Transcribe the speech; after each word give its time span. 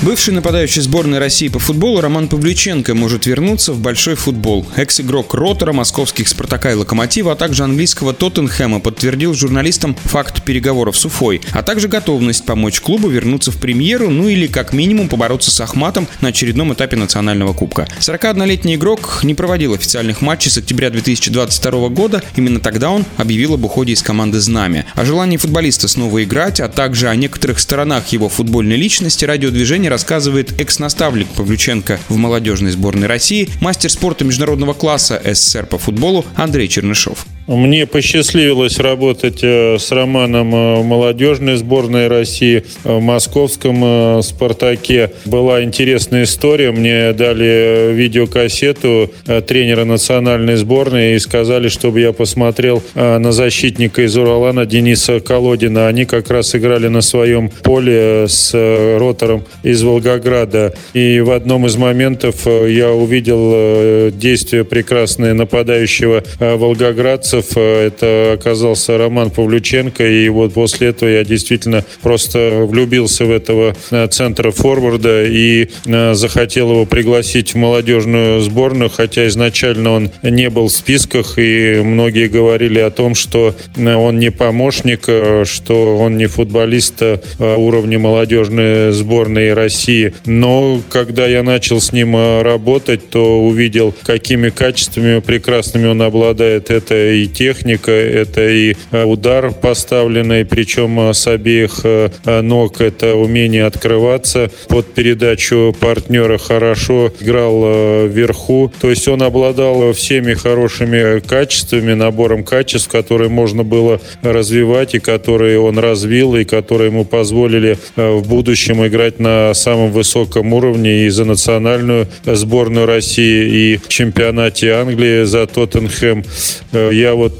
Бывший 0.00 0.32
нападающий 0.32 0.80
сборной 0.80 1.18
России 1.18 1.48
по 1.48 1.58
футболу 1.58 2.00
Роман 2.00 2.28
Павлюченко 2.28 2.94
может 2.94 3.26
вернуться 3.26 3.72
в 3.72 3.80
большой 3.80 4.14
футбол. 4.14 4.64
Экс-игрок 4.76 5.34
Ротора, 5.34 5.72
московских 5.72 6.28
«Спартака» 6.28 6.70
и 6.70 6.74
«Локомотива», 6.74 7.32
а 7.32 7.34
также 7.34 7.64
английского 7.64 8.14
«Тоттенхэма» 8.14 8.78
подтвердил 8.78 9.34
журналистам 9.34 9.96
факт 10.04 10.44
переговоров 10.44 10.96
с 10.96 11.04
Уфой, 11.04 11.40
а 11.50 11.64
также 11.64 11.88
готовность 11.88 12.46
помочь 12.46 12.80
клубу 12.80 13.08
вернуться 13.08 13.50
в 13.50 13.56
премьеру, 13.56 14.08
ну 14.08 14.28
или 14.28 14.46
как 14.46 14.72
минимум 14.72 15.08
побороться 15.08 15.50
с 15.50 15.60
Ахматом 15.60 16.06
на 16.20 16.28
очередном 16.28 16.72
этапе 16.74 16.94
национального 16.94 17.52
кубка. 17.52 17.88
41-летний 17.98 18.76
игрок 18.76 19.20
не 19.24 19.34
проводил 19.34 19.74
официальных 19.74 20.20
матчей 20.20 20.52
с 20.52 20.58
октября 20.58 20.90
2022 20.90 21.88
года, 21.88 22.22
именно 22.36 22.60
тогда 22.60 22.90
он 22.90 23.04
объявил 23.16 23.54
об 23.54 23.64
уходе 23.64 23.94
из 23.94 24.02
команды 24.02 24.38
«Знамя». 24.38 24.86
О 24.94 25.04
желании 25.04 25.38
футболиста 25.38 25.88
снова 25.88 26.22
играть, 26.22 26.60
а 26.60 26.68
также 26.68 27.08
о 27.08 27.16
некоторых 27.16 27.58
сторонах 27.58 28.06
его 28.08 28.28
футбольной 28.28 28.76
личности 28.76 29.24
радиодвижение 29.24 29.87
рассказывает 29.88 30.60
экс-наставник 30.60 31.28
Павлюченко 31.28 31.98
в 32.08 32.16
молодежной 32.16 32.70
сборной 32.70 33.06
России, 33.06 33.48
мастер 33.60 33.90
спорта 33.90 34.24
международного 34.24 34.74
класса 34.74 35.20
СССР 35.24 35.66
по 35.66 35.78
футболу 35.78 36.24
Андрей 36.36 36.68
Чернышов. 36.68 37.26
Мне 37.48 37.86
посчастливилось 37.86 38.78
работать 38.78 39.38
э, 39.42 39.78
с 39.78 39.90
Романом 39.90 40.54
э, 40.54 40.82
молодежной 40.82 41.56
сборной 41.56 42.06
России, 42.06 42.64
в 42.84 43.00
московском 43.00 43.80
э, 43.82 44.20
«Спартаке». 44.22 45.12
Была 45.24 45.64
интересная 45.64 46.24
история. 46.24 46.72
Мне 46.72 47.14
дали 47.14 47.94
видеокассету 47.94 49.10
тренера 49.46 49.86
национальной 49.86 50.56
сборной 50.56 51.14
и 51.14 51.18
сказали, 51.18 51.68
чтобы 51.68 52.00
я 52.00 52.12
посмотрел 52.12 52.82
на 52.94 53.32
защитника 53.32 54.02
из 54.02 54.14
Уралана 54.16 54.66
Дениса 54.66 55.20
Колодина. 55.20 55.88
Они 55.88 56.04
как 56.04 56.30
раз 56.30 56.54
играли 56.54 56.88
на 56.88 57.00
своем 57.00 57.48
поле 57.48 58.26
с 58.28 58.52
ротором 58.98 59.44
из 59.62 59.82
Волгограда. 59.82 60.74
И 60.92 61.20
в 61.20 61.30
одном 61.30 61.64
из 61.66 61.76
моментов 61.76 62.46
я 62.46 62.90
увидел 62.90 64.10
действие 64.10 64.64
прекрасное 64.64 65.32
нападающего 65.32 66.22
волгоградца 66.38 67.37
финансов 67.38 67.56
э, 67.56 67.86
это 67.86 68.32
оказался 68.34 68.98
Роман 68.98 69.30
Павлюченко, 69.30 70.06
и 70.06 70.28
вот 70.28 70.54
после 70.54 70.88
этого 70.88 71.08
я 71.08 71.24
действительно 71.24 71.84
просто 72.02 72.64
влюбился 72.64 73.24
в 73.24 73.30
этого 73.30 73.74
э, 73.90 74.06
центра 74.08 74.50
форварда 74.50 75.24
и 75.24 75.68
э, 75.86 76.14
захотел 76.14 76.70
его 76.70 76.86
пригласить 76.86 77.54
в 77.54 77.56
молодежную 77.56 78.40
сборную, 78.40 78.90
хотя 78.90 79.26
изначально 79.28 79.90
он 79.92 80.10
не 80.22 80.50
был 80.50 80.68
в 80.68 80.72
списках, 80.72 81.38
и 81.38 81.80
многие 81.84 82.28
говорили 82.28 82.78
о 82.78 82.90
том, 82.90 83.14
что 83.14 83.54
он 83.76 84.18
не 84.18 84.30
помощник, 84.30 85.08
что 85.46 85.98
он 85.98 86.16
не 86.16 86.26
футболист 86.26 87.02
уровня 87.38 87.98
молодежной 87.98 88.92
сборной 88.92 89.52
России. 89.54 90.14
Но 90.26 90.80
когда 90.88 91.26
я 91.26 91.42
начал 91.42 91.80
с 91.80 91.92
ним 91.92 92.16
работать, 92.42 93.10
то 93.10 93.40
увидел, 93.40 93.94
какими 94.02 94.50
качествами 94.50 95.20
прекрасными 95.20 95.86
он 95.86 96.02
обладает. 96.02 96.70
Это 96.70 97.12
и 97.12 97.27
техника, 97.28 97.92
это 97.92 98.48
и 98.48 98.74
э, 98.90 99.04
удар 99.04 99.52
поставленный, 99.52 100.44
причем 100.44 100.98
э, 101.00 101.14
с 101.14 101.26
обеих 101.26 101.80
э, 101.84 102.10
ног, 102.42 102.80
это 102.80 103.14
умение 103.14 103.64
открываться 103.66 104.50
под 104.68 104.92
передачу 104.94 105.74
партнера 105.78 106.38
хорошо, 106.38 107.12
играл 107.20 108.06
вверху. 108.06 108.72
То 108.80 108.90
есть 108.90 109.08
он 109.08 109.22
обладал 109.22 109.92
всеми 109.92 110.34
хорошими 110.34 111.20
качествами, 111.20 111.94
набором 111.94 112.44
качеств, 112.44 112.88
которые 112.88 113.28
можно 113.28 113.62
было 113.62 114.00
развивать 114.22 114.94
и 114.94 114.98
которые 114.98 115.60
он 115.60 115.78
развил, 115.78 116.36
и 116.36 116.44
которые 116.44 116.88
ему 116.88 117.04
позволили 117.04 117.78
в 117.96 118.26
будущем 118.26 118.86
играть 118.86 119.18
на 119.18 119.54
самом 119.54 119.92
высоком 119.92 120.52
уровне 120.52 121.06
и 121.06 121.08
за 121.08 121.24
национальную 121.24 122.08
сборную 122.24 122.86
России, 122.86 123.72
и 123.72 123.76
в 123.76 123.88
чемпионате 123.88 124.72
Англии 124.72 125.24
за 125.24 125.46
Тоттенхэм. 125.46 126.24
Я 126.72 127.14
вот 127.18 127.32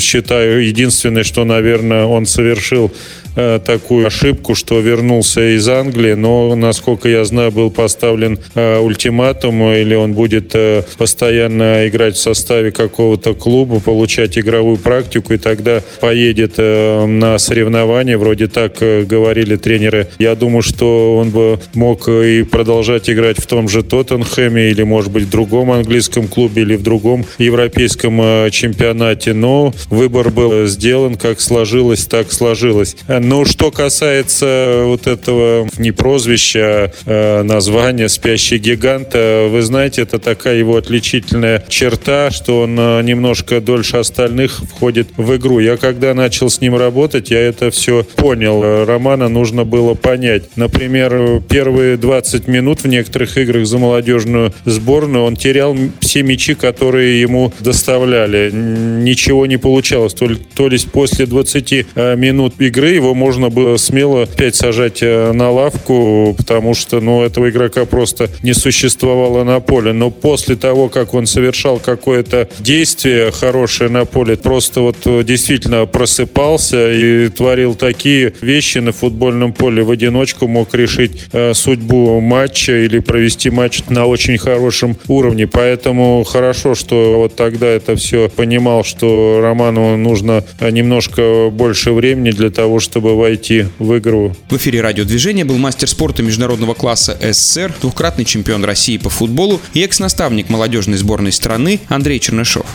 считаю, 0.00 0.66
единственное, 0.66 1.24
что, 1.24 1.44
наверное, 1.44 2.04
он 2.04 2.26
совершил 2.26 2.92
Э, 3.36 3.60
такую 3.64 4.06
ошибку, 4.06 4.56
что 4.56 4.80
вернулся 4.80 5.56
из 5.56 5.68
Англии, 5.68 6.14
но, 6.14 6.56
насколько 6.56 7.08
я 7.08 7.24
знаю, 7.24 7.52
был 7.52 7.70
поставлен 7.70 8.40
э, 8.56 8.78
ультиматум, 8.78 9.62
или 9.72 9.94
он 9.94 10.14
будет 10.14 10.50
э, 10.54 10.82
постоянно 10.98 11.86
играть 11.86 12.16
в 12.16 12.20
составе 12.20 12.72
какого-то 12.72 13.34
клуба, 13.34 13.78
получать 13.78 14.36
игровую 14.36 14.78
практику, 14.78 15.34
и 15.34 15.38
тогда 15.38 15.80
поедет 16.00 16.58
на 16.58 17.38
соревнования, 17.38 18.18
вроде 18.18 18.48
так 18.48 18.78
говорили 18.78 19.56
тренеры. 19.56 20.08
Я 20.18 20.34
думаю, 20.34 20.62
что 20.62 21.16
он 21.16 21.30
бы 21.30 21.60
мог 21.74 22.08
и 22.08 22.42
продолжать 22.42 23.08
играть 23.08 23.38
в 23.38 23.46
том 23.46 23.68
же 23.68 23.82
Тоттенхэме, 23.82 24.70
или, 24.70 24.82
может 24.82 25.12
быть, 25.12 25.24
в 25.24 25.30
другом 25.30 25.70
английском 25.70 26.26
клубе, 26.26 26.62
или 26.62 26.76
в 26.76 26.82
другом 26.82 27.24
европейском 27.38 28.50
чемпионате, 28.50 29.34
но 29.34 29.49
выбор 29.88 30.30
был 30.30 30.66
сделан, 30.66 31.16
как 31.16 31.40
сложилось, 31.40 32.06
так 32.06 32.32
сложилось. 32.32 32.96
Ну, 33.08 33.44
что 33.44 33.70
касается 33.70 34.82
вот 34.84 35.06
этого 35.06 35.68
не 35.78 35.92
прозвища, 35.92 36.92
а 37.06 37.42
названия 37.42 38.08
«Спящий 38.08 38.58
гигант», 38.58 39.14
вы 39.14 39.62
знаете, 39.62 40.02
это 40.02 40.18
такая 40.18 40.56
его 40.56 40.76
отличительная 40.76 41.64
черта, 41.68 42.30
что 42.30 42.62
он 42.62 42.76
а, 42.78 43.00
немножко 43.02 43.60
дольше 43.60 43.96
остальных 43.96 44.60
входит 44.68 45.08
в 45.16 45.36
игру. 45.36 45.58
Я 45.58 45.76
когда 45.76 46.14
начал 46.14 46.50
с 46.50 46.60
ним 46.60 46.76
работать, 46.76 47.30
я 47.30 47.40
это 47.40 47.70
все 47.70 48.04
понял. 48.16 48.84
Романа 48.84 49.28
нужно 49.28 49.64
было 49.64 49.94
понять. 49.94 50.56
Например, 50.56 51.40
первые 51.48 51.96
20 51.96 52.48
минут 52.48 52.82
в 52.82 52.88
некоторых 52.88 53.36
играх 53.36 53.66
за 53.66 53.78
молодежную 53.78 54.52
сборную 54.64 55.24
он 55.24 55.36
терял 55.36 55.76
все 56.00 56.22
мячи, 56.22 56.54
которые 56.54 57.20
ему 57.20 57.52
доставляли. 57.60 58.50
Ничего 58.52 59.39
не 59.46 59.58
получалось. 59.58 60.14
То, 60.14 60.28
то 60.54 60.68
есть 60.68 60.90
после 60.90 61.26
20 61.26 61.86
а, 61.94 62.14
минут 62.14 62.54
игры 62.58 62.90
его 62.90 63.10
его 63.10 63.14
можно 63.14 63.48
было 63.48 63.76
смело 63.76 64.22
опять 64.22 64.54
сажать 64.54 65.02
э, 65.02 65.32
на 65.32 65.50
лавку, 65.50 66.34
потому 66.36 66.74
что, 66.74 67.00
ну, 67.00 67.22
этого 67.22 67.50
игрока 67.50 67.84
просто 67.84 68.30
не 68.42 68.52
существовало 68.52 69.42
на 69.44 69.60
поле. 69.60 69.92
Но 69.92 70.10
после 70.10 70.56
того, 70.56 70.88
как 70.88 71.14
он 71.14 71.26
совершал 71.26 71.78
какое-то 71.78 72.48
действие 72.60 73.32
хорошее 73.32 73.90
на 73.90 74.04
поле, 74.04 74.36
просто 74.36 74.80
вот 74.80 74.96
э, 75.04 75.24
действительно 75.24 75.86
просыпался 75.86 76.92
и 76.92 77.28
творил 77.28 77.74
такие 77.74 78.32
вещи 78.40 78.78
на 78.78 78.92
футбольном 78.92 79.52
поле 79.52 79.82
в 79.82 79.90
одиночку, 79.90 80.46
мог 80.46 80.74
решить 80.74 81.12
э, 81.32 81.54
судьбу 81.54 82.20
матча 82.20 82.84
или 82.84 83.00
провести 83.00 83.50
матч 83.50 83.82
на 83.88 84.06
очень 84.06 84.38
хорошем 84.38 84.96
уровне. 85.08 85.46
Поэтому 85.46 86.22
хорошо, 86.24 86.74
что 86.74 87.14
вот 87.16 87.34
тогда 87.34 87.66
это 87.66 87.96
все 87.96 88.28
понимал, 88.28 88.84
что 88.84 89.29
Роману 89.40 89.96
нужно 89.96 90.44
немножко 90.60 91.48
больше 91.50 91.92
времени 91.92 92.30
для 92.30 92.50
того, 92.50 92.78
чтобы 92.80 93.00
чтобы 93.00 93.16
войти 93.16 93.66
в 93.78 93.96
игру. 93.98 94.34
В 94.50 94.56
эфире 94.56 94.82
радиодвижения 94.82 95.44
был 95.44 95.56
мастер 95.58 95.88
спорта 95.88 96.22
международного 96.22 96.74
класса 96.74 97.16
СССР, 97.20 97.72
двукратный 97.80 98.24
чемпион 98.24 98.64
России 98.64 98.98
по 98.98 99.08
футболу 99.08 99.60
и 99.72 99.80
экс-наставник 99.82 100.50
молодежной 100.50 100.98
сборной 100.98 101.32
страны 101.32 101.80
Андрей 101.88 102.18
Чернышов. 102.20 102.66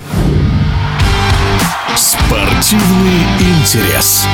Спортивный 1.95 3.21
интерес. 3.39 4.25